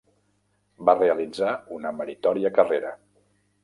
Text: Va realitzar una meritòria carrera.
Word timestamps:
Va 0.89 0.95
realitzar 1.03 1.53
una 1.79 1.95
meritòria 2.01 2.57
carrera. 2.61 2.99